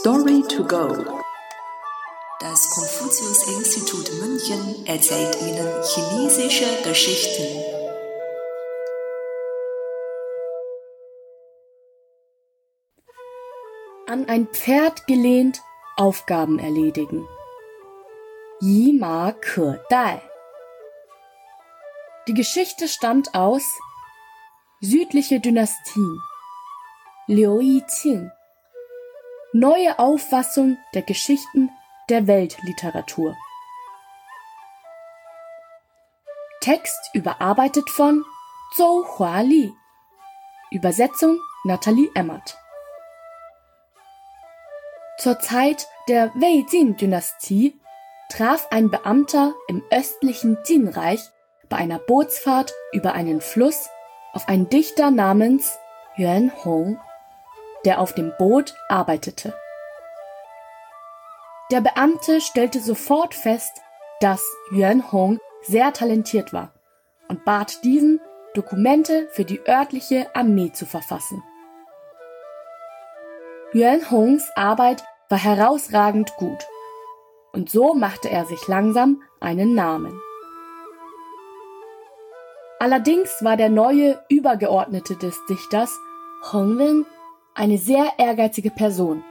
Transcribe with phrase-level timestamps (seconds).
[0.00, 0.88] Story to go.
[2.40, 7.46] Das Konfuzius-Institut München erzählt Ihnen chinesische Geschichten.
[14.08, 15.62] An ein Pferd gelehnt,
[15.96, 17.24] Aufgaben erledigen.
[18.60, 20.20] Yi Ma Ke Dai.
[22.26, 23.62] Die Geschichte stammt aus
[24.80, 26.20] Südliche Dynastien.
[27.28, 28.32] Liu Yiqing.
[29.56, 31.70] Neue Auffassung der Geschichten
[32.08, 33.36] der Weltliteratur.
[36.60, 38.24] Text überarbeitet von
[38.74, 39.72] Zhou Huali.
[40.72, 42.58] Übersetzung Nathalie Emmert.
[45.18, 47.78] Zur Zeit der Wei-Jin-Dynastie
[48.30, 51.30] traf ein Beamter im östlichen Jin-Reich
[51.68, 53.88] bei einer Bootsfahrt über einen Fluss
[54.32, 55.78] auf einen Dichter namens
[56.16, 56.98] Yuan Hong,
[57.84, 59.54] der auf dem Boot arbeitete.
[61.70, 63.80] Der Beamte stellte sofort fest,
[64.20, 66.72] dass Yuan Hong sehr talentiert war
[67.28, 68.20] und bat diesen,
[68.54, 71.42] Dokumente für die örtliche Armee zu verfassen.
[73.74, 76.64] Yuan Hongs Arbeit war herausragend gut
[77.52, 80.20] und so machte er sich langsam einen Namen.
[82.78, 85.98] Allerdings war der neue Übergeordnete des Dichters
[86.52, 87.06] Hongwen
[87.54, 89.24] eine sehr ehrgeizige Person,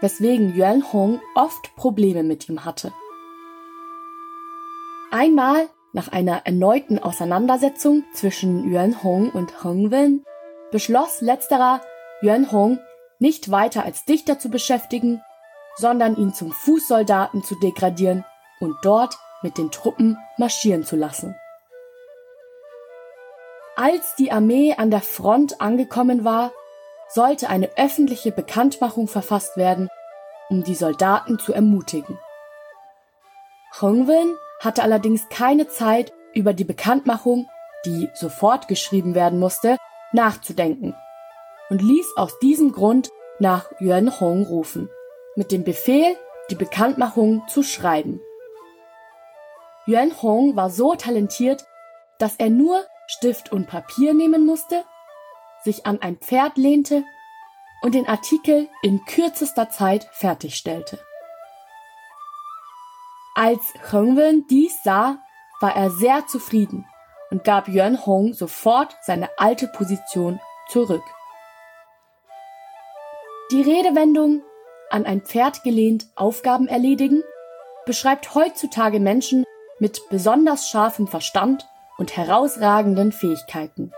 [0.00, 2.92] weswegen Yuan Hong oft Probleme mit ihm hatte.
[5.10, 10.24] Einmal nach einer erneuten Auseinandersetzung zwischen Yuan Hong und Hongwen
[10.70, 11.80] beschloss letzterer,
[12.22, 12.78] Yuan Hong
[13.18, 15.22] nicht weiter als Dichter zu beschäftigen,
[15.76, 18.24] sondern ihn zum Fußsoldaten zu degradieren
[18.60, 21.34] und dort mit den Truppen marschieren zu lassen.
[23.76, 26.52] Als die Armee an der Front angekommen war,
[27.08, 29.88] sollte eine öffentliche Bekanntmachung verfasst werden,
[30.48, 32.18] um die Soldaten zu ermutigen.
[33.80, 37.46] Hongwen hatte allerdings keine Zeit, über die Bekanntmachung,
[37.84, 39.76] die sofort geschrieben werden musste,
[40.12, 40.94] nachzudenken
[41.68, 44.88] und ließ aus diesem Grund nach Yuan Hong rufen,
[45.36, 46.16] mit dem Befehl,
[46.50, 48.20] die Bekanntmachung zu schreiben.
[49.86, 51.64] Yuan Hong war so talentiert,
[52.18, 54.84] dass er nur Stift und Papier nehmen musste,
[55.64, 57.04] sich an ein Pferd lehnte
[57.82, 60.98] und den Artikel in kürzester Zeit fertigstellte.
[63.34, 65.18] Als Hongwen dies sah,
[65.60, 66.86] war er sehr zufrieden
[67.30, 71.04] und gab Yuan Hong sofort seine alte Position zurück.
[73.50, 74.42] Die Redewendung
[74.90, 77.22] an ein Pferd gelehnt Aufgaben erledigen
[77.86, 79.44] beschreibt heutzutage Menschen
[79.78, 81.66] mit besonders scharfem Verstand
[81.98, 83.92] und herausragenden Fähigkeiten.